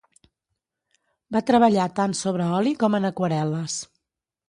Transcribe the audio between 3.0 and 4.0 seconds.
en aquarel·les.